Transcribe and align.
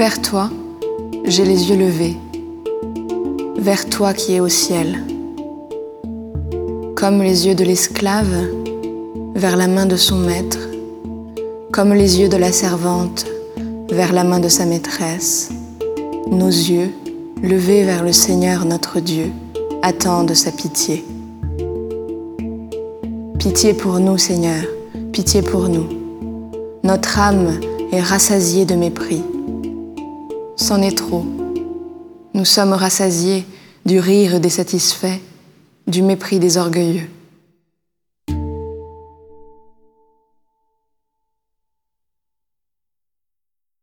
Vers 0.00 0.22
toi, 0.22 0.48
j'ai 1.26 1.44
les 1.44 1.68
yeux 1.68 1.76
levés, 1.76 2.16
vers 3.58 3.86
toi 3.86 4.14
qui 4.14 4.32
es 4.32 4.40
au 4.40 4.48
ciel. 4.48 5.04
Comme 6.96 7.22
les 7.22 7.46
yeux 7.46 7.54
de 7.54 7.64
l'esclave 7.64 8.48
vers 9.34 9.58
la 9.58 9.68
main 9.68 9.84
de 9.84 9.96
son 9.96 10.16
maître, 10.16 10.70
comme 11.70 11.92
les 11.92 12.18
yeux 12.18 12.30
de 12.30 12.38
la 12.38 12.50
servante 12.50 13.26
vers 13.90 14.14
la 14.14 14.24
main 14.24 14.40
de 14.40 14.48
sa 14.48 14.64
maîtresse, 14.64 15.50
nos 16.30 16.46
yeux, 16.46 16.94
levés 17.42 17.84
vers 17.84 18.02
le 18.02 18.12
Seigneur 18.12 18.64
notre 18.64 19.00
Dieu, 19.00 19.30
attendent 19.82 20.32
sa 20.32 20.50
pitié. 20.50 21.04
Pitié 23.38 23.74
pour 23.74 24.00
nous, 24.00 24.16
Seigneur, 24.16 24.64
pitié 25.12 25.42
pour 25.42 25.68
nous. 25.68 25.88
Notre 26.84 27.18
âme 27.18 27.60
est 27.92 28.00
rassasiée 28.00 28.64
de 28.64 28.76
mépris. 28.76 29.22
C'en 30.60 30.82
est 30.82 30.98
trop. 30.98 31.24
Nous 32.34 32.44
sommes 32.44 32.74
rassasiés 32.74 33.46
du 33.86 33.98
rire 33.98 34.40
des 34.40 34.50
satisfaits, 34.50 35.18
du 35.86 36.02
mépris 36.02 36.38
des 36.38 36.58
orgueilleux. 36.58 37.08